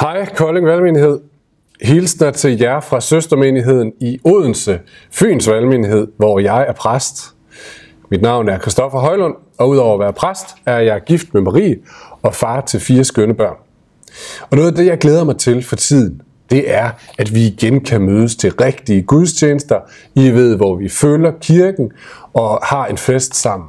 [0.00, 1.20] Hej, Kolding Valgmenighed.
[1.82, 4.80] Hilsner til jer fra søstermenigheden i Odense,
[5.10, 7.34] Fyns Valgmenighed, hvor jeg er præst.
[8.10, 11.76] Mit navn er Christoffer Højlund, og udover at være præst, er jeg gift med Marie
[12.22, 13.56] og far til fire skønne børn.
[14.50, 17.80] Og noget af det, jeg glæder mig til for tiden, det er, at vi igen
[17.80, 19.80] kan mødes til rigtige gudstjenester.
[20.14, 21.92] I ved, hvor vi følger kirken
[22.32, 23.68] og har en fest sammen.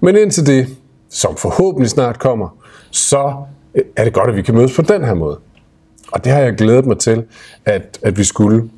[0.00, 0.66] Men indtil det,
[1.10, 2.48] som forhåbentlig snart kommer,
[2.90, 3.34] så
[3.96, 5.38] er det godt, at vi kan mødes på den her måde.
[6.12, 7.24] Og det har jeg glædet mig til,
[7.64, 8.70] at, at vi skulle.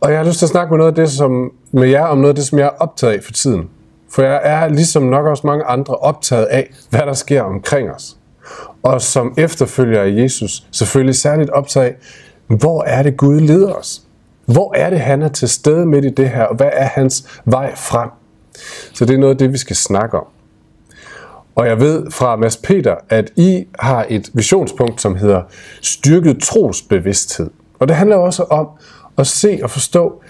[0.00, 2.18] Og jeg har lyst til at snakke med, noget af det, som, med jer om
[2.18, 3.68] noget af det, som jeg er optaget af for tiden.
[4.10, 8.16] For jeg er ligesom nok også mange andre optaget af, hvad der sker omkring os.
[8.82, 11.96] Og som efterfølger af Jesus, selvfølgelig særligt optaget af,
[12.46, 14.02] hvor er det Gud leder os?
[14.46, 17.40] Hvor er det, han er til stede midt i det her, og hvad er hans
[17.44, 18.10] vej frem?
[18.92, 20.26] Så det er noget af det, vi skal snakke om.
[21.56, 25.42] Og jeg ved fra Mads Peter, at I har et visionspunkt, som hedder
[25.82, 27.50] styrket trosbevidsthed.
[27.78, 28.68] Og det handler også om
[29.18, 30.22] at se og forstå,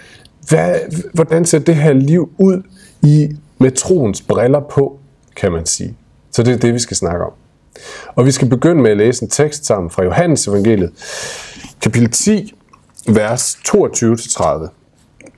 [0.49, 0.75] hvad,
[1.13, 2.61] hvordan ser det her liv ud
[3.01, 4.99] i med troens briller på,
[5.35, 5.97] kan man sige.
[6.31, 7.31] Så det er det, vi skal snakke om.
[8.15, 10.91] Og vi skal begynde med at læse en tekst sammen fra Johannes evangeliet,
[11.81, 12.53] kapitel 10,
[13.07, 14.43] vers 22-30.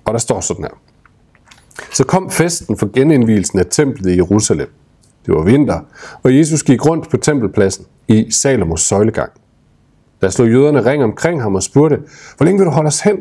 [0.06, 0.80] Og der står sådan her.
[1.94, 4.70] Så kom festen for genindvielsen af templet i Jerusalem.
[5.25, 5.80] Det var vinter,
[6.23, 9.31] og Jesus gik rundt på tempelpladsen i Salomos søjlegang.
[10.22, 11.98] Der slog jøderne ring omkring ham og spurgte,
[12.38, 13.17] hvor længe vil du holde os hen?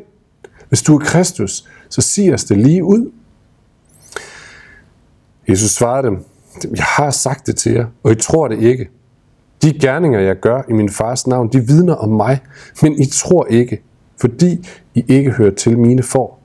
[0.69, 3.11] Hvis du er Kristus, så sig os det lige ud.
[5.49, 6.25] Jesus svarede dem,
[6.77, 8.91] jeg har sagt det til jer, og I tror det ikke.
[9.63, 12.41] De gerninger, jeg gør i min fars navn, de vidner om mig,
[12.83, 13.83] men I tror ikke,
[14.21, 16.43] fordi I ikke hører til mine får.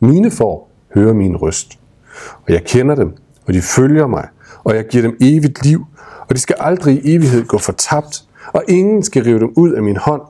[0.00, 1.78] Mine får hører min røst,
[2.46, 4.28] og jeg kender dem, og de følger mig,
[4.64, 5.86] og jeg giver dem evigt liv,
[6.28, 9.82] og de skal aldrig i evighed gå fortabt, og ingen skal rive dem ud af
[9.82, 10.22] min hånd.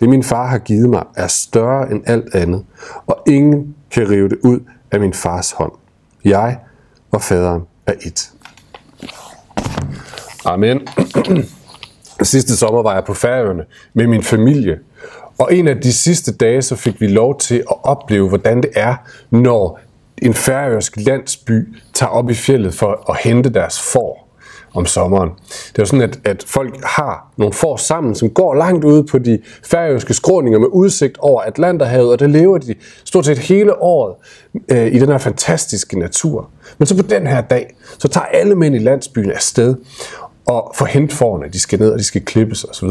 [0.00, 2.64] Det min far har givet mig er større end alt andet,
[3.06, 4.60] og ingen kan rive det ud
[4.90, 5.72] af min fars hånd.
[6.24, 6.58] Jeg
[7.10, 8.30] og faderen er et.
[10.44, 10.80] Amen.
[12.22, 13.64] Sidste sommer var jeg på Færøerne
[13.94, 14.78] med min familie,
[15.38, 18.70] og en af de sidste dage så fik vi lov til at opleve, hvordan det
[18.74, 18.94] er,
[19.30, 19.80] når
[20.22, 24.28] en færøsk landsby tager op i fjellet for at hente deres får
[24.74, 25.30] om sommeren.
[25.48, 29.04] Det er jo sådan, at, at folk har nogle får sammen, som går langt ude
[29.04, 32.74] på de færøske skråninger med udsigt over Atlanterhavet, og det lever de
[33.04, 34.14] stort set hele året
[34.68, 36.50] øh, i den her fantastiske natur.
[36.78, 39.74] Men så på den her dag, så tager alle mænd i landsbyen afsted
[40.46, 41.48] og får hent fårene.
[41.52, 42.88] De skal ned, og de skal klippes osv.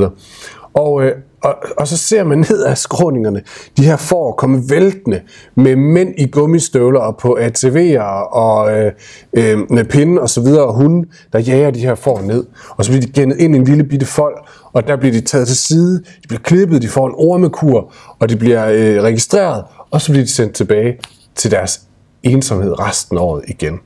[0.77, 1.11] Og, øh,
[1.41, 3.41] og, og så ser man ned af skråningerne,
[3.77, 5.21] de her får komme væltende
[5.55, 8.01] med mænd i gummistøvler og på ATV'er
[8.31, 8.91] og øh,
[9.33, 12.45] øh, med pinde og så videre, og hunde, der jager de her får ned.
[12.69, 14.35] Og så bliver de gennet ind i en lille bitte fold,
[14.73, 18.29] og der bliver de taget til side, de bliver klippet, de får en ormekur, og
[18.29, 20.99] de bliver øh, registreret, og så bliver de sendt tilbage
[21.35, 21.81] til deres
[22.23, 23.79] ensomhed resten af året igen.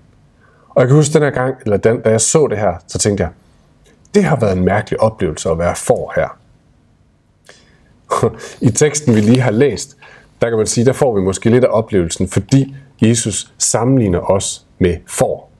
[0.70, 2.98] Og jeg kan huske den her gang, eller den, da jeg så det her, så
[2.98, 3.32] tænkte jeg,
[4.14, 6.41] det har været en mærkelig oplevelse at være for her.
[8.68, 9.98] I teksten, vi lige har læst,
[10.42, 14.66] der kan man sige, der får vi måske lidt af oplevelsen, fordi Jesus sammenligner os
[14.80, 15.52] med får.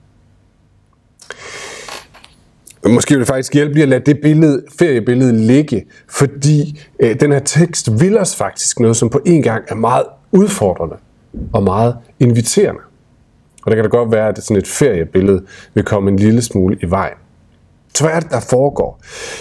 [2.88, 7.32] Måske vil det faktisk hjælpe lige at lade det billede, feriebillede ligge, fordi øh, den
[7.32, 10.96] her tekst vil os faktisk noget, som på en gang er meget udfordrende
[11.52, 12.80] og meget inviterende.
[13.64, 15.42] Og det kan det godt være, at sådan et feriebillede
[15.74, 17.16] vil komme en lille smule i vejen.
[17.94, 19.00] Så hvad er det, der foregår?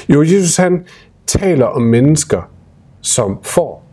[0.09, 0.85] Jo, Jesus han
[1.27, 2.41] taler om mennesker,
[3.01, 3.83] som får.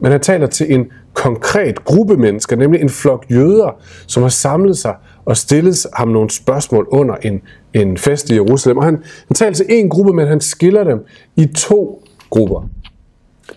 [0.00, 4.78] Men han taler til en konkret gruppe mennesker, nemlig en flok jøder, som har samlet
[4.78, 4.94] sig
[5.24, 7.42] og stillet ham nogle spørgsmål under en,
[7.74, 8.78] en fest i Jerusalem.
[8.78, 11.04] Og han, han taler til en gruppe, men han skiller dem
[11.36, 12.68] i to grupper.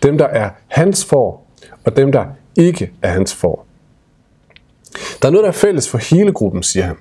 [0.02, 1.40] Dem, der er hans for,
[1.84, 2.24] og dem, der
[2.56, 3.64] ikke er hans for.
[5.22, 6.96] Der er noget, der er fælles for hele gruppen, siger han.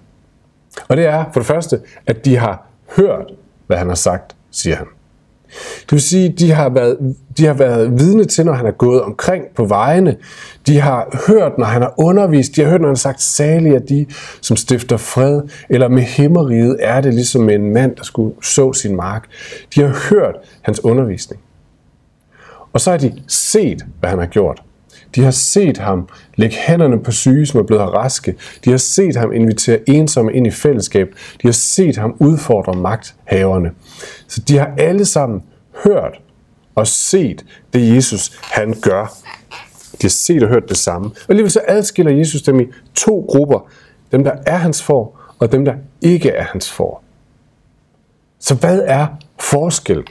[0.87, 3.33] Og det er for det første, at de har hørt,
[3.67, 4.87] hvad han har sagt, siger han.
[5.81, 9.01] Det vil sige, de har været, de har været vidne til, når han er gået
[9.01, 10.15] omkring på vejene.
[10.67, 12.55] De har hørt, når han har undervist.
[12.55, 14.05] De har hørt, når han har sagt, salige er de,
[14.41, 15.41] som stifter fred.
[15.69, 19.27] Eller med himmeriget er det ligesom med en mand, der skulle så sin mark.
[19.75, 21.41] De har hørt hans undervisning.
[22.73, 24.61] Og så har de set, hvad han har gjort.
[25.15, 28.35] De har set ham lægge hænderne på syge, som er blevet raske.
[28.65, 31.07] De har set ham invitere ensomme ind i fællesskab.
[31.41, 33.71] De har set ham udfordre magthaverne.
[34.27, 35.43] Så de har alle sammen
[35.83, 36.21] hørt
[36.75, 39.13] og set det Jesus han gør.
[39.91, 41.07] De har set og hørt det samme.
[41.07, 42.65] Og alligevel så adskiller Jesus dem i
[42.95, 43.69] to grupper.
[44.11, 47.01] Dem, der er hans for, og dem, der ikke er hans for.
[48.39, 49.07] Så hvad er
[49.39, 50.05] forskellen?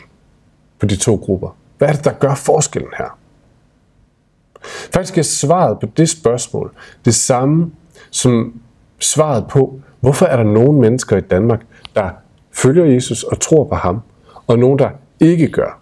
[0.78, 1.56] på de to grupper?
[1.78, 3.17] Hvad er det, der gør forskellen her?
[4.64, 6.72] Faktisk er svaret på det spørgsmål
[7.04, 7.70] det samme
[8.10, 8.60] som
[8.98, 11.60] svaret på, hvorfor er der nogle mennesker i Danmark,
[11.94, 12.10] der
[12.52, 14.00] følger Jesus og tror på ham,
[14.46, 14.90] og nogen, der
[15.20, 15.80] ikke gør.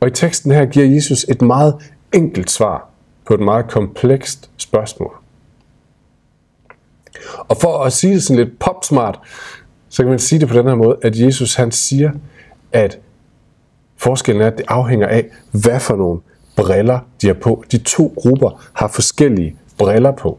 [0.00, 1.74] Og i teksten her giver Jesus et meget
[2.14, 2.88] enkelt svar
[3.26, 5.12] på et meget komplekst spørgsmål.
[7.38, 9.20] Og for at sige det sådan lidt popsmart,
[9.88, 12.10] så kan man sige det på den her måde, at Jesus han siger,
[12.72, 12.98] at
[13.96, 16.20] forskellen er, at det afhænger af, hvad for nogle
[16.62, 17.64] briller de har på.
[17.72, 20.38] De to grupper har forskellige briller på.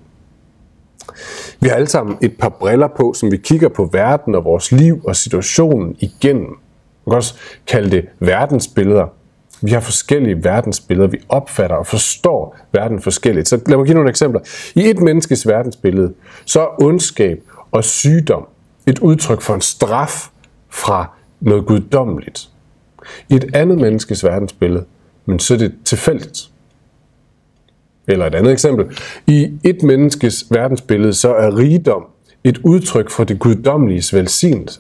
[1.60, 4.72] Vi har alle sammen et par briller på, som vi kigger på verden og vores
[4.72, 6.50] liv og situationen igennem.
[7.06, 7.36] Man kan også
[7.68, 9.08] kalde det verdensbilleder.
[9.62, 11.08] Vi har forskellige verdensbilleder.
[11.08, 13.48] Vi opfatter og forstår verden forskelligt.
[13.48, 14.42] Så lad mig give nogle eksempler.
[14.76, 16.14] I et menneskes verdensbillede,
[16.46, 18.48] så er ondskab og sygdom
[18.88, 20.30] et udtryk for en straf
[20.70, 22.50] fra noget guddommeligt.
[23.30, 24.86] I et andet menneskes verdensbillede,
[25.30, 26.50] men så er det tilfældigt.
[28.08, 28.98] Eller et andet eksempel.
[29.28, 32.06] I et menneskes verdensbillede, så er rigdom
[32.44, 34.80] et udtryk for det guddommeliges velsignelse.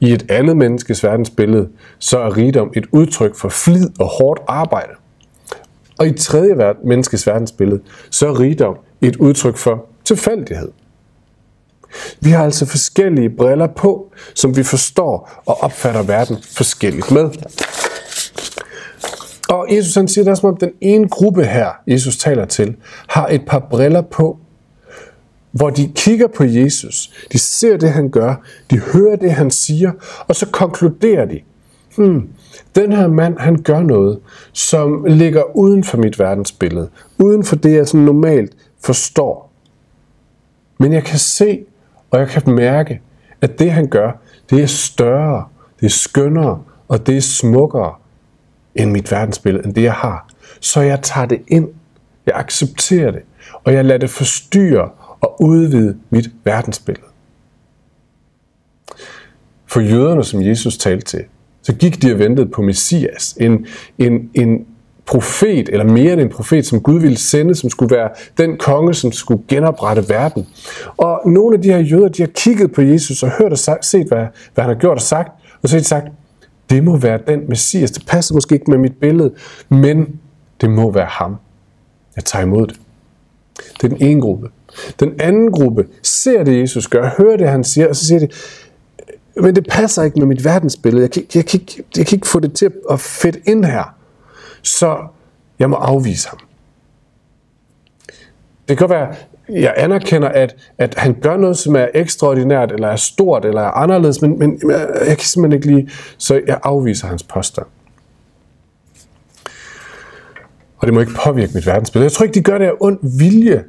[0.00, 1.68] I et andet menneskes verdensbillede,
[1.98, 4.92] så er rigdom et udtryk for flid og hårdt arbejde.
[5.98, 10.68] Og i et tredje menneskes verdensbillede, så er rigdom et udtryk for tilfældighed.
[12.20, 17.30] Vi har altså forskellige briller på, som vi forstår og opfatter verden forskelligt med.
[19.48, 22.76] Og Jesus han siger, det er som om den ene gruppe her, Jesus taler til,
[23.08, 24.38] har et par briller på,
[25.52, 28.34] hvor de kigger på Jesus, de ser det, han gør,
[28.70, 29.92] de hører det, han siger,
[30.28, 31.40] og så konkluderer de,
[31.96, 32.28] hmm,
[32.74, 34.18] den her mand, han gør noget,
[34.52, 38.52] som ligger uden for mit verdensbillede, uden for det, jeg sådan normalt
[38.84, 39.52] forstår.
[40.78, 41.60] Men jeg kan se,
[42.10, 43.00] og jeg kan mærke,
[43.40, 44.12] at det, han gør,
[44.50, 45.44] det er større,
[45.80, 47.94] det er skønnere, og det er smukkere,
[48.78, 50.28] end mit verdensbillede, end det jeg har.
[50.60, 51.68] Så jeg tager det ind,
[52.26, 53.20] jeg accepterer det,
[53.64, 54.90] og jeg lader det forstyrre
[55.20, 57.06] og udvide mit verdensbillede.
[59.66, 61.24] For jøderne, som Jesus talte til,
[61.62, 63.66] så gik de og ventede på Messias, en,
[63.98, 64.66] en, en
[65.06, 68.94] profet, eller mere end en profet, som Gud ville sende, som skulle være den konge,
[68.94, 70.46] som skulle genoprette verden.
[70.96, 73.84] Og nogle af de her jøder, de har kigget på Jesus og hørt og sagt,
[73.84, 75.30] set, hvad, hvad han har gjort og sagt,
[75.62, 76.06] og så har de sagt,
[76.70, 77.90] det må være den Messias.
[77.90, 79.34] Det passer måske ikke med mit billede,
[79.68, 80.20] men
[80.60, 81.36] det må være ham.
[82.16, 82.80] Jeg tager imod det.
[83.56, 84.48] Det er den ene gruppe.
[85.00, 88.32] Den anden gruppe ser det, Jesus gør, hører det, han siger, og så siger det,
[89.36, 91.02] men det passer ikke med mit verdensbillede.
[91.02, 91.60] Jeg kan, jeg, kan,
[91.96, 93.94] jeg kan ikke få det til at fedt ind her.
[94.62, 94.98] Så
[95.58, 96.38] jeg må afvise ham.
[98.68, 99.14] Det kan være,
[99.50, 103.70] jeg anerkender, at, at han gør noget, som er ekstraordinært, eller er stort, eller er
[103.70, 104.60] anderledes, men, men
[105.06, 107.66] jeg kan simpelthen ikke lide, så jeg afviser hans påstand.
[110.78, 112.04] Og det må ikke påvirke mit verdensbillede.
[112.04, 113.64] Jeg tror ikke, de gør det af ond vilje.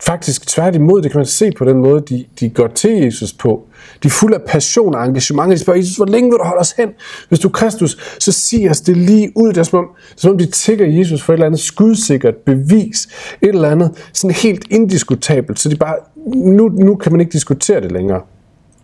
[0.00, 3.66] Faktisk tværtimod, det kan man se på den måde, de, de går til Jesus på.
[4.02, 5.52] De er fuld af passion og engagement.
[5.52, 6.88] De spørger Jesus, hvor længe vil du holde os hen?
[7.28, 9.48] Hvis du er Kristus, så sig os det lige ud.
[9.48, 11.60] Det er som om, det er, som om de tigger Jesus for et eller andet
[11.60, 13.08] skudsikkert bevis.
[13.42, 15.58] Et eller andet sådan helt indiskutabelt.
[15.58, 15.96] Så de bare,
[16.34, 18.20] nu, nu kan man ikke diskutere det længere.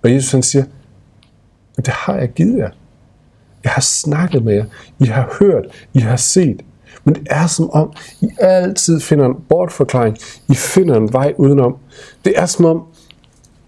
[0.02, 0.64] Og Jesus han siger,
[1.76, 2.70] det har jeg givet jer.
[3.64, 4.64] Jeg har snakket med jer.
[5.00, 5.64] I har hørt.
[5.94, 6.62] I har set.
[7.04, 10.18] Men det er som om, I altid finder en bortforklaring.
[10.48, 11.76] I finder en vej udenom.
[12.24, 12.82] Det er som om,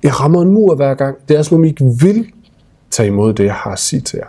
[0.03, 1.17] jeg rammer en mur hver gang.
[1.29, 2.27] Det er som om, I ikke vil
[2.91, 4.29] tage imod det, jeg har at sige til jer.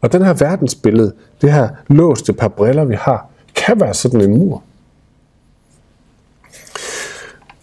[0.00, 4.38] Og den her verdensbillede, det her låste par briller, vi har, kan være sådan en
[4.38, 4.62] mur.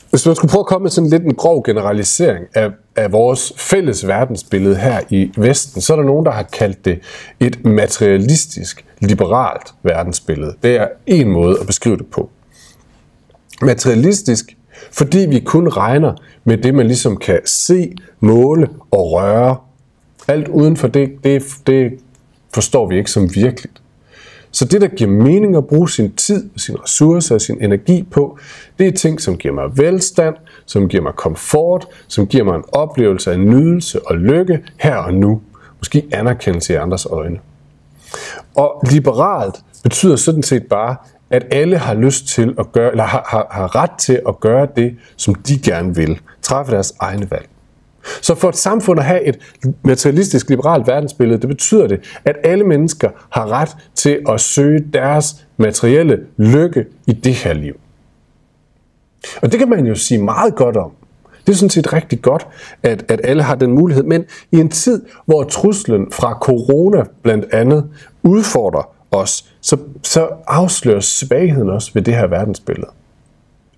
[0.09, 3.53] Hvis man skulle prøve at komme med sådan lidt en grov generalisering af, af vores
[3.57, 6.99] fælles verdensbillede her i Vesten, så er der nogen, der har kaldt det
[7.39, 10.55] et materialistisk, liberalt verdensbillede.
[10.63, 12.29] Det er en måde at beskrive det på.
[13.61, 14.57] Materialistisk,
[14.91, 19.57] fordi vi kun regner med det, man ligesom kan se, måle og røre.
[20.27, 21.91] Alt uden for det, det, det
[22.53, 23.81] forstår vi ikke som virkeligt.
[24.51, 28.37] Så det, der giver mening at bruge sin tid, sin ressourcer og sin energi på,
[28.79, 32.63] det er ting, som giver mig velstand, som giver mig komfort, som giver mig en
[32.71, 35.41] oplevelse af nydelse og lykke her og nu.
[35.79, 37.39] Måske anerkendelse i andres øjne.
[38.55, 40.95] Og liberalt betyder sådan set bare,
[41.29, 44.67] at alle har lyst til at gøre, eller har, har, har ret til at gøre
[44.75, 46.19] det, som de gerne vil.
[46.41, 47.49] Træffe deres egne valg.
[48.21, 49.39] Så for et samfund at have et
[49.83, 55.45] materialistisk liberalt verdensbillede, det betyder det, at alle mennesker har ret til at søge deres
[55.57, 57.73] materielle lykke i det her liv.
[59.41, 60.91] Og det kan man jo sige meget godt om.
[61.47, 62.47] Det er sådan set rigtig godt,
[62.83, 67.45] at, at alle har den mulighed, men i en tid, hvor truslen fra corona blandt
[67.53, 67.89] andet
[68.23, 72.91] udfordrer os, så, så afsløres svagheden også ved det her verdensbillede.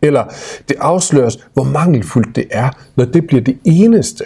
[0.01, 0.23] Eller
[0.69, 4.23] det afsløres, hvor mangelfuldt det er, når det bliver det eneste,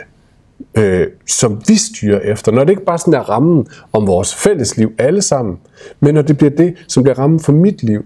[0.75, 2.51] øh, som vi styrer efter.
[2.51, 5.59] Når det ikke bare sådan er rammen om vores fælles liv alle sammen,
[5.99, 8.05] men når det bliver det, som bliver rammen for mit liv.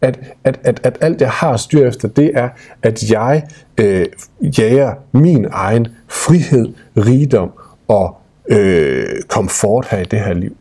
[0.00, 2.48] At, at, at, at alt jeg har styr efter, det er,
[2.82, 3.42] at jeg
[3.78, 4.06] øh,
[4.58, 6.66] jager min egen frihed,
[6.96, 7.50] rigdom
[7.88, 8.16] og
[8.48, 10.56] øh, komfort her i det her liv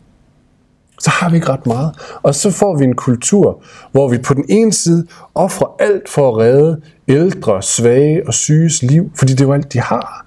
[1.01, 1.91] så har vi ikke ret meget.
[2.23, 6.31] Og så får vi en kultur, hvor vi på den ene side offrer alt for
[6.31, 10.25] at redde ældre, svage og syges liv, fordi det er jo alt, de har.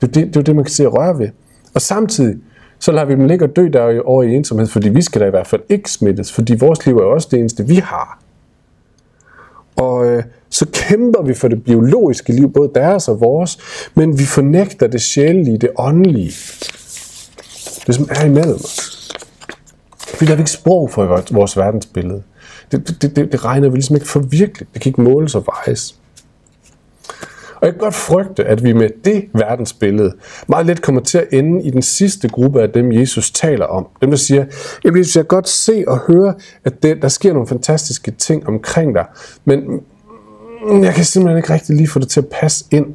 [0.00, 1.28] Det er det, det, er det man kan se og røre ved.
[1.74, 2.36] Og samtidig,
[2.78, 5.26] så lader vi dem ligge og dø der over i ensomhed, fordi vi skal da
[5.26, 8.18] i hvert fald ikke smittes, fordi vores liv er også det eneste, vi har.
[9.76, 13.58] Og øh, så kæmper vi for det biologiske liv, både deres og vores,
[13.94, 16.32] men vi fornægter det sjælelige, det åndelige.
[17.86, 19.03] Det, som er imellem os.
[20.14, 22.22] Fordi der er ikke sprog for vores verdensbillede.
[22.72, 24.74] Det, det, det, det regner vi ligesom ikke for virkeligt.
[24.74, 25.98] Det kan ikke måles og vejes.
[27.64, 30.12] Og jeg kan godt frygte, at vi med det verdensbillede
[30.48, 33.86] meget let kommer til at ende i den sidste gruppe af dem, Jesus taler om.
[34.02, 34.44] Dem, der siger,
[34.84, 39.06] jeg vil godt se og høre, at det, der sker nogle fantastiske ting omkring dig,
[39.44, 39.62] men
[40.84, 42.86] jeg kan simpelthen ikke rigtig lige få det til at passe ind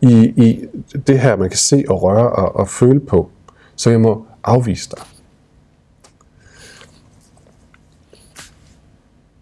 [0.00, 0.64] i, i
[1.06, 3.30] det her, man kan se og røre og, og føle på.
[3.76, 5.04] Så jeg må afvise dig.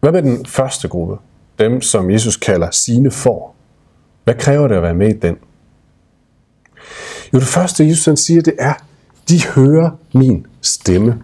[0.00, 1.16] Hvad med den første gruppe?
[1.58, 3.56] Dem, som Jesus kalder sine får.
[4.24, 5.36] Hvad kræver det at være med i den?
[7.32, 8.74] Jo, det første, Jesus han siger, det er,
[9.28, 11.22] de hører min stemme.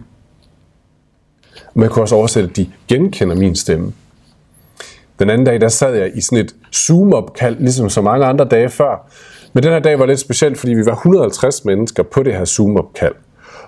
[1.73, 3.93] Man kan også oversætte, at de genkender min stemme.
[5.19, 8.69] Den anden dag, der sad jeg i sådan et Zoom-opkald, ligesom så mange andre dage
[8.69, 9.11] før.
[9.53, 12.45] Men den her dag var lidt speciel, fordi vi var 150 mennesker på det her
[12.45, 13.15] Zoom-opkald.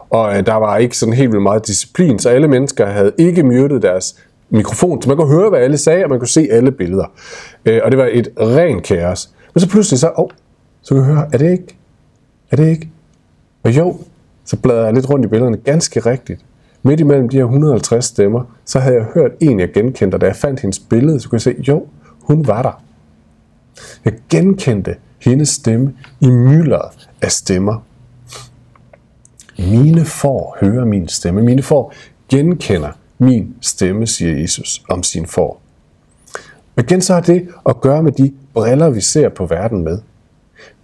[0.09, 3.43] Og øh, der var ikke sådan helt vildt meget disciplin, så alle mennesker havde ikke
[3.43, 4.15] myrdet deres
[4.49, 7.11] mikrofon, så man kunne høre, hvad alle sagde, og man kunne se alle billeder.
[7.65, 9.29] Øh, og det var et rent kaos.
[9.53, 10.29] Men så pludselig så, oh,
[10.81, 11.77] så kan jeg høre, er det ikke?
[12.51, 12.89] Er det ikke?
[13.63, 13.97] Og jo,
[14.45, 16.41] så bladrede jeg lidt rundt i billederne, ganske rigtigt.
[16.83, 20.25] Midt imellem de her 150 stemmer, så havde jeg hørt en, jeg genkendte, og da
[20.25, 21.85] jeg fandt hendes billede, så kunne jeg se, jo,
[22.21, 22.83] hun var der.
[24.05, 27.83] Jeg genkendte hendes stemme i myldret af stemmer.
[29.59, 31.41] Mine får hører min stemme.
[31.41, 31.93] Mine får
[32.29, 35.57] genkender min stemme, siger Jesus om sin for.
[36.75, 39.99] Og igen så har det at gøre med de briller, vi ser på verden med.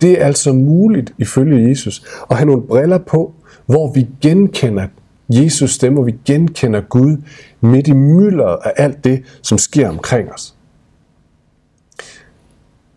[0.01, 3.33] Det er altså muligt, ifølge Jesus, at have nogle briller på,
[3.65, 4.87] hvor vi genkender
[5.29, 7.17] Jesus stemme, hvor vi genkender Gud
[7.61, 10.55] midt i myldret af alt det, som sker omkring os.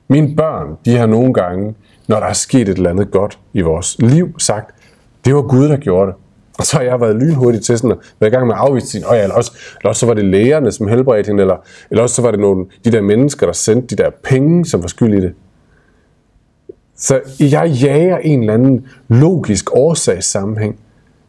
[0.09, 1.75] Mine børn, de har nogle gange,
[2.09, 4.75] når der er sket et eller andet godt i vores liv, sagt,
[5.25, 6.17] det var Gud, der gjorde det.
[6.59, 8.87] Og så har jeg været lynhurtig til sådan at være i gang med at afvise
[8.87, 11.57] sin, oh ja, eller, også, eller også så var det lægerne, som helbredte hende, eller,
[11.91, 14.83] eller også så var det nogle de der mennesker, der sendte de der penge, som
[14.83, 15.35] var skyld i det.
[16.97, 20.79] Så jeg jager en eller anden logisk årsagssammenhæng,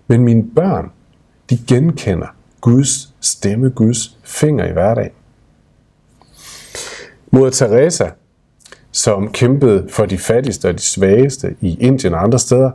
[0.08, 0.92] men mine børn,
[1.50, 2.28] de genkender
[2.62, 5.12] Guds stemme, Guds finger i hverdagen.
[7.32, 8.06] Moder Teresa,
[8.92, 12.72] som kæmpede for de fattigste og de svageste i Indien og andre steder,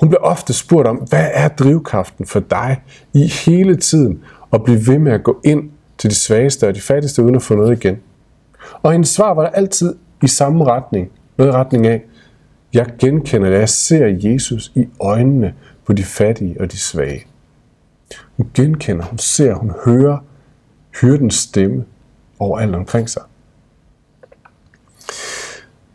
[0.00, 4.20] hun bliver ofte spurgt om, hvad er drivkraften for dig i hele tiden
[4.52, 7.42] at blive ved med at gå ind til de svageste og de fattigste uden at
[7.42, 7.96] få noget igen?
[8.82, 11.10] Og hendes svar var der altid i samme retning.
[11.38, 12.04] Noget i retning af,
[12.74, 15.54] jeg genkender det, jeg ser Jesus i øjnene
[15.86, 17.26] på de fattige og de svage.
[18.36, 20.18] Hun genkender, hun ser, hun hører
[21.00, 21.84] hyrdens stemme
[22.38, 23.22] overalt omkring sig.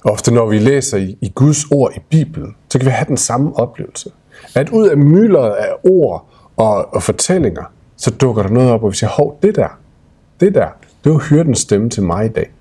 [0.03, 3.17] Ofte når vi læser i, i Guds ord i Bibelen, så kan vi have den
[3.17, 4.11] samme oplevelse.
[4.55, 7.63] At ud af myldret af ord og, og fortællinger,
[7.97, 9.79] så dukker der noget op, og vi siger, hov, det der,
[10.39, 10.67] det der,
[11.03, 12.51] det var hyrdens stemme til mig i dag.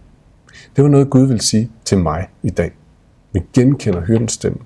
[0.77, 2.73] Det var noget, Gud vil sige til mig i dag.
[3.33, 4.59] Vi genkender hyrdens stemme.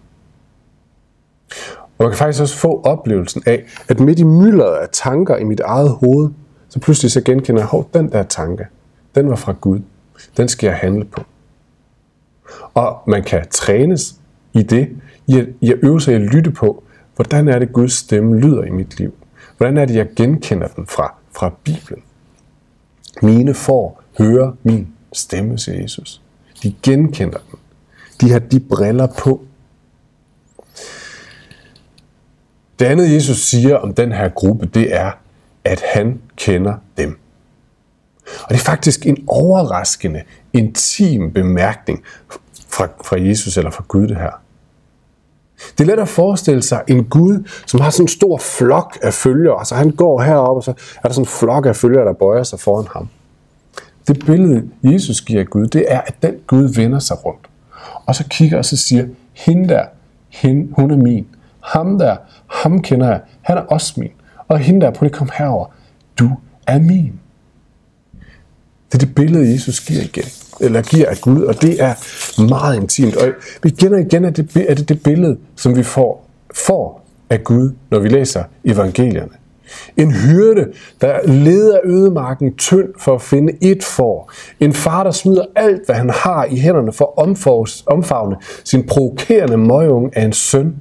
[1.99, 5.45] Og man kan faktisk også få oplevelsen af, at midt i myldret af tanker i
[5.45, 6.31] mit eget hoved,
[6.69, 8.67] så pludselig så genkender jeg, hov, den der tanke,
[9.15, 9.81] den var fra Gud.
[10.37, 11.23] Den skal jeg handle på.
[12.75, 14.15] Og man kan trænes
[14.53, 14.89] i det,
[15.27, 16.85] i at, i at øve sig at lytte på,
[17.17, 19.15] hvordan er det Guds stemme lyder i mit liv?
[19.57, 22.03] Hvordan er det, jeg genkender den fra, fra Bibelen?
[23.23, 26.23] Mine får høre min stemme, siger Jesus.
[26.63, 27.59] De genkender den.
[28.21, 29.45] De har de briller på.
[32.79, 35.11] Det andet, Jesus siger om den her gruppe, det er,
[35.65, 37.19] at han kender dem.
[38.43, 42.03] Og det er faktisk en overraskende, intim bemærkning
[42.69, 44.41] fra, fra Jesus eller fra Gud det her.
[45.79, 49.15] Det er let at forestille sig en Gud, som har sådan en stor flok af
[49.15, 49.59] følgere.
[49.59, 52.43] Altså han går herop, og så er der sådan en flok af følgere, der bøjer
[52.43, 53.09] sig foran ham.
[54.09, 57.47] Det billede, Jesus giver Gud, det er, at den Gud vender sig rundt.
[58.07, 59.85] Og så kigger og så siger, hende der,
[60.29, 61.27] hende, hun er min.
[61.61, 62.17] Ham der,
[62.47, 64.13] ham kender jeg, han er også min.
[64.49, 65.67] Og hende der, prøv lige kom herover.
[66.19, 66.31] Du
[66.67, 67.21] er min.
[68.95, 70.25] Det er det billede, Jesus giver igen,
[70.61, 71.95] eller giver af Gud, og det er
[72.49, 73.17] meget intimt.
[73.17, 73.29] Og
[73.65, 77.71] igen og igen er det er det, det billede, som vi får, får af Gud,
[77.91, 79.33] når vi læser evangelierne.
[79.97, 80.67] En hyrde,
[81.01, 84.33] der leder ødemarken tynd for at finde et får.
[84.61, 87.37] En far, der smider alt, hvad han har i hænderne for at
[87.87, 90.77] omfavne sin provokerende møgung af en søn.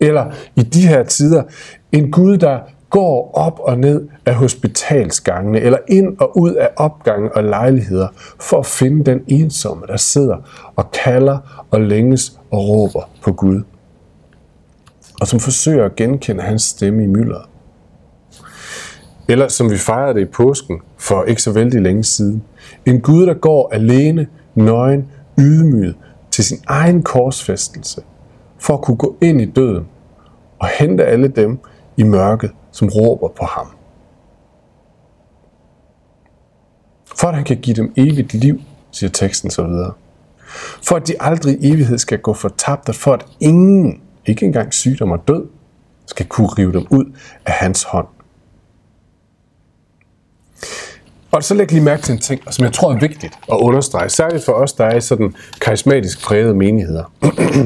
[0.00, 0.24] Eller
[0.56, 1.42] i de her tider,
[1.92, 2.58] en Gud, der
[2.96, 8.08] går op og ned af hospitalsgangene, eller ind og ud af opgange og lejligheder,
[8.40, 10.36] for at finde den ensomme, der sidder
[10.76, 13.62] og kalder og længes og råber på Gud.
[15.20, 17.44] Og som forsøger at genkende hans stemme i myldret.
[19.28, 22.42] Eller som vi fejrede det i påsken for ikke så vældig længe siden.
[22.86, 25.94] En Gud, der går alene, nøgen, ydmyget
[26.30, 28.02] til sin egen korsfæstelse,
[28.58, 29.86] for at kunne gå ind i døden
[30.58, 31.58] og hente alle dem
[31.96, 33.66] i mørket, som råber på ham.
[37.16, 39.92] For at han kan give dem evigt liv, siger teksten så videre.
[40.82, 44.74] For at de aldrig i evighed skal gå fortabt, og for at ingen, ikke engang
[44.74, 45.46] sygdom og død,
[46.06, 47.04] skal kunne rive dem ud
[47.46, 48.06] af hans hånd.
[51.30, 54.08] Og så læg lige mærke til en ting, som jeg tror er vigtigt at understrege,
[54.08, 57.12] særligt for os, der er i sådan karismatisk prægede menigheder.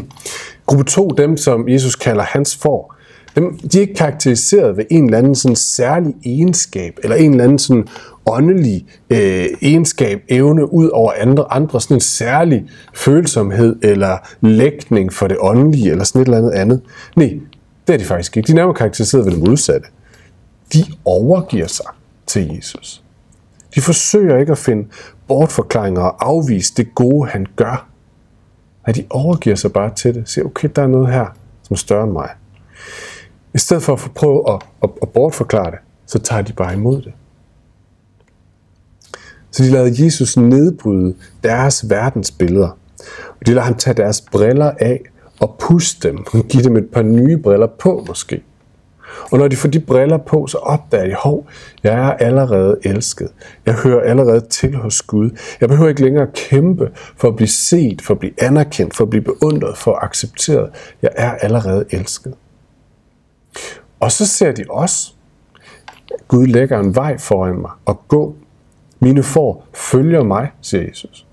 [0.66, 2.94] Gruppe 2, dem som Jesus kalder hans for,
[3.36, 7.44] dem, de er ikke karakteriseret ved en eller anden sådan særlig egenskab, eller en eller
[7.44, 7.88] anden sådan
[8.26, 15.26] åndelig øh, egenskab, evne ud over andre, andre sådan en særlig følsomhed eller lægning for
[15.26, 16.80] det åndelige, eller sådan et eller andet andet.
[17.16, 17.38] Nej,
[17.86, 18.46] det er de faktisk ikke.
[18.46, 19.88] De er nærmere karakteriseret ved det modsatte.
[20.72, 21.86] De overgiver sig
[22.26, 23.02] til Jesus.
[23.74, 24.88] De forsøger ikke at finde
[25.28, 27.88] bortforklaringer og afvise det gode, han gør.
[28.86, 30.28] Nej, de overgiver sig bare til det.
[30.28, 31.26] Siger, okay, der er noget her,
[31.62, 32.28] som er større end mig.
[33.54, 37.02] I stedet for at prøve at, at, at bortforklare det, så tager de bare imod
[37.02, 37.12] det.
[39.50, 42.68] Så de lader Jesus nedbryde deres verdensbilleder.
[43.40, 45.00] Og de lader ham tage deres briller af
[45.40, 46.18] og puste dem.
[46.18, 48.42] Og give dem et par nye briller på måske.
[49.32, 51.46] Og når de får de briller på, så opdager de, hov,
[51.82, 53.28] jeg er allerede elsket.
[53.66, 55.30] Jeg hører allerede til hos Gud.
[55.60, 59.10] Jeg behøver ikke længere kæmpe for at blive set, for at blive anerkendt, for at
[59.10, 60.70] blive beundret, for at accepteret.
[61.02, 62.34] Jeg er allerede elsket.
[64.00, 65.12] Og så ser de også,
[66.28, 68.34] Gud lægger en vej foran mig og gå.
[69.00, 71.26] Mine får følger mig, siger Jesus.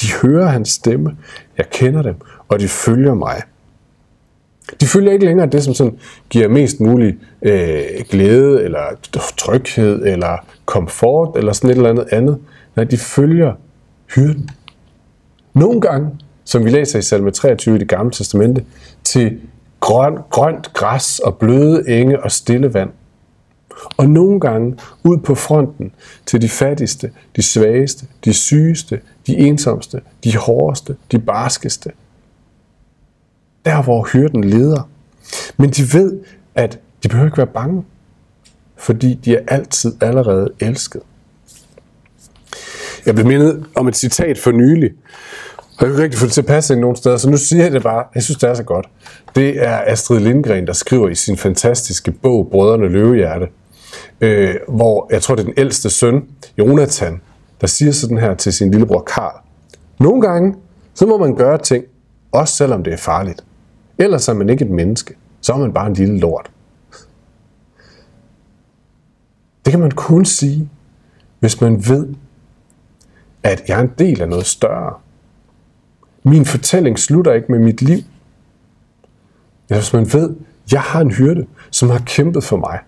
[0.00, 1.16] De hører hans stemme,
[1.58, 2.14] jeg kender dem,
[2.48, 3.42] og de følger mig.
[4.80, 5.98] De følger ikke længere det, som sådan
[6.30, 8.82] giver mest mulig øh, glæde, eller
[9.36, 12.38] tryghed, eller komfort, eller sådan et eller andet andet.
[12.76, 13.52] Nej, de følger
[14.14, 14.50] hyrden.
[15.54, 16.10] Nogle gange,
[16.44, 18.64] som vi læser i salme 23 i det gamle testamente,
[19.04, 19.40] til
[19.84, 22.90] grøn, grønt græs og bløde enge og stille vand.
[23.96, 25.92] Og nogle gange ud på fronten
[26.26, 31.90] til de fattigste, de svageste, de sygeste, de ensomste, de hårdeste, de barskeste.
[33.64, 34.88] Der hvor hyrden leder.
[35.56, 36.20] Men de ved,
[36.54, 37.84] at de behøver ikke være bange,
[38.76, 41.02] fordi de er altid allerede elsket.
[43.06, 44.90] Jeg blev mindet om et citat for nylig,
[45.78, 47.62] og jeg kan rigtig få det til at passe ind nogen steder, så nu siger
[47.62, 48.04] jeg det bare.
[48.14, 48.88] Jeg synes, det er så godt.
[49.34, 53.48] Det er Astrid Lindgren, der skriver i sin fantastiske bog Brødrene Løvehjerte,
[54.20, 56.24] øh, hvor jeg tror, det er den ældste søn,
[56.58, 57.20] Jonathan,
[57.60, 59.40] der siger sådan her til sin lillebror Karl.
[60.00, 60.54] Nogle gange,
[60.94, 61.84] så må man gøre ting,
[62.32, 63.44] også selvom det er farligt.
[63.98, 65.14] Ellers er man ikke et menneske.
[65.40, 66.50] Så er man bare en lille lort.
[69.64, 70.68] Det kan man kun sige,
[71.40, 72.08] hvis man ved,
[73.42, 74.94] at jeg er en del af noget større.
[76.26, 77.98] Min fortælling slutter ikke med mit liv.
[79.70, 80.36] Ja, hvis man ved,
[80.72, 82.78] jeg har en hyrde, som har kæmpet for mig,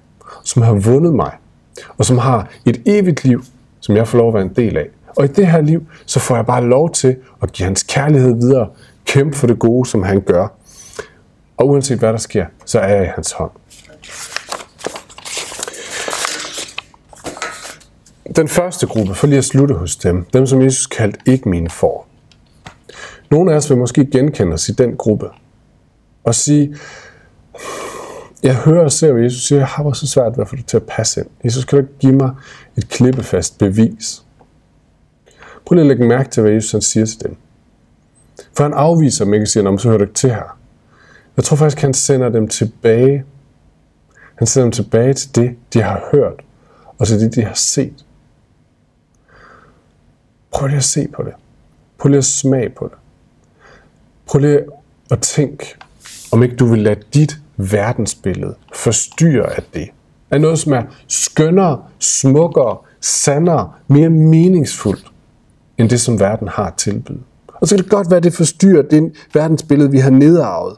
[0.44, 1.32] som har vundet mig,
[1.98, 3.44] og som har et evigt liv,
[3.80, 4.88] som jeg får lov at være en del af.
[5.16, 8.34] Og i det her liv, så får jeg bare lov til at give hans kærlighed
[8.34, 8.68] videre,
[9.04, 10.48] kæmpe for det gode, som han gør.
[11.56, 13.50] Og uanset hvad der sker, så er jeg i hans hånd.
[18.36, 21.70] Den første gruppe, for lige at slutte hos dem, dem som Jesus kaldte ikke mine
[21.70, 22.05] for.
[23.30, 25.26] Nogle af os vil måske genkende os i den gruppe
[26.24, 26.76] og sige,
[28.42, 30.66] jeg hører og ser, hvad Jesus siger, jeg har så svært ved at få det
[30.66, 31.28] til at passe ind.
[31.44, 32.30] Jesus, kan du ikke give mig
[32.76, 34.22] et klippefast bevis?
[35.64, 37.36] Prøv lige at lægge mærke til, hvad Jesus han siger til dem.
[38.56, 40.58] For han afviser dem ikke og siger, så hører du ikke til her.
[41.36, 43.24] Jeg tror faktisk, han sender dem tilbage.
[44.34, 46.40] Han sender dem tilbage til det, de har hørt,
[46.98, 48.04] og til det, de har set.
[50.50, 51.32] Prøv lige at se på det.
[51.98, 52.98] Prøv lige at smage på det.
[54.26, 54.60] Prøv lige
[55.10, 55.74] at tænke,
[56.32, 59.88] om ikke du vil lade dit verdensbillede forstyrre af det.
[60.30, 65.06] Af noget, som er skønnere, smukkere, sandere, mere meningsfuldt,
[65.78, 67.20] end det, som verden har tilbyde.
[67.60, 70.76] Og så kan det godt være, at det forstyrrer det verdensbillede, vi har nedarvet.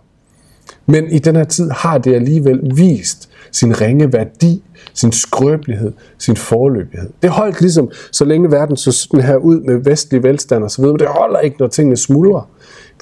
[0.86, 4.62] Men i den her tid har det alligevel vist sin ringe værdi,
[4.94, 7.10] sin skrøbelighed, sin forløbighed.
[7.22, 10.82] Det holdt ligesom, så længe verden så sådan her ud med vestlig velstand og så
[10.82, 12.48] videre, men det holder ikke, når tingene smuldrer.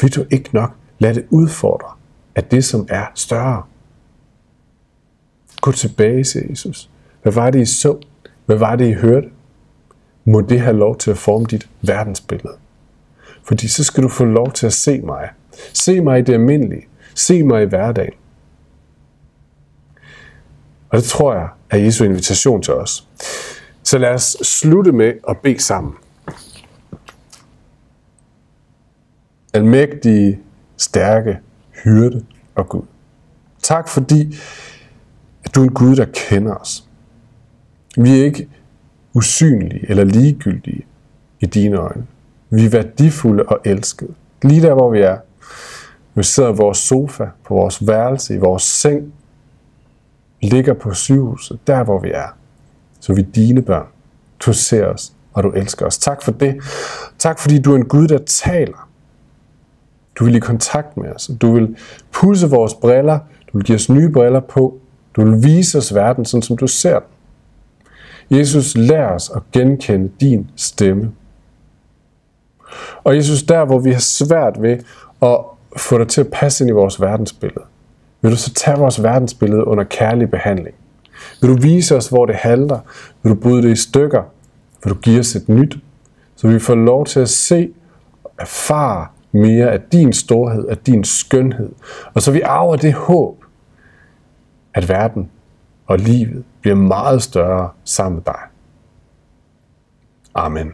[0.01, 1.89] Vil du ikke nok lade det udfordre
[2.35, 3.63] af det, som er større?
[5.61, 6.91] Gå tilbage, siger Jesus.
[7.23, 7.99] Hvad var det, I så?
[8.47, 9.29] Hvad var det, I hørte?
[10.25, 12.57] Må det have lov til at forme dit verdensbillede.
[13.43, 15.29] Fordi så skal du få lov til at se mig.
[15.73, 16.87] Se mig i det almindelige.
[17.15, 18.13] Se mig i hverdagen.
[20.89, 23.09] Og det tror jeg er Jesu invitation til os.
[23.83, 25.95] Så lad os slutte med at bede sammen.
[29.57, 30.39] Almægtige,
[30.77, 31.39] stærke
[31.85, 32.83] hyrde og Gud.
[33.63, 34.37] Tak fordi,
[35.45, 36.89] at du er en Gud, der kender os.
[37.97, 38.49] Vi er ikke
[39.15, 40.87] usynlige eller ligegyldige
[41.41, 42.07] i dine øjne.
[42.51, 44.15] Vi er værdifulde og elskede.
[44.43, 45.19] Lige der, hvor vi er.
[46.15, 49.13] Vi sidder i vores sofa, på vores værelse, i vores seng,
[50.43, 52.37] ligger på sygehuset, der hvor vi er.
[53.01, 53.87] Så vi er dine børn.
[54.41, 55.99] Du ser os, og du elsker os.
[55.99, 56.57] Tak for det.
[57.19, 58.86] Tak fordi du er en Gud, der taler.
[60.19, 61.31] Du vil i kontakt med os.
[61.41, 61.77] Du vil
[62.13, 63.19] pulse vores briller.
[63.53, 64.79] Du vil give os nye briller på.
[65.17, 67.09] Du vil vise os verden, sådan som du ser den.
[68.39, 71.13] Jesus, lær os at genkende din stemme.
[73.05, 74.79] Og Jesus, der hvor vi har svært ved
[75.23, 75.39] at
[75.77, 77.65] få dig til at passe ind i vores verdensbillede,
[78.23, 80.75] vil du så tage vores verdensbillede under kærlig behandling?
[81.41, 82.79] Vil du vise os, hvor det halter?
[83.23, 84.23] Vil du bryde det i stykker?
[84.85, 85.79] Vil du give os et nyt?
[86.37, 87.73] Så vi får lov til at se
[88.25, 91.73] og erfare mere af din storhed, af din skønhed.
[92.15, 93.45] Og så vi arver det håb,
[94.75, 95.31] at verden
[95.87, 98.41] og livet bliver meget større sammen med dig.
[100.35, 100.73] Amen.